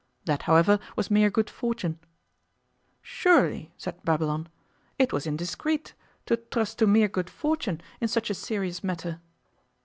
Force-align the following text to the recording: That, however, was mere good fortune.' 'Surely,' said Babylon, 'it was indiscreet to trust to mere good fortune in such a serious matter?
That, 0.25 0.41
however, 0.49 0.79
was 0.95 1.11
mere 1.11 1.29
good 1.29 1.47
fortune.' 1.47 1.99
'Surely,' 3.03 3.71
said 3.77 4.03
Babylon, 4.03 4.49
'it 4.97 5.13
was 5.13 5.27
indiscreet 5.27 5.93
to 6.25 6.37
trust 6.37 6.79
to 6.79 6.87
mere 6.87 7.07
good 7.07 7.29
fortune 7.29 7.79
in 7.99 8.07
such 8.07 8.31
a 8.31 8.33
serious 8.33 8.83
matter? 8.83 9.21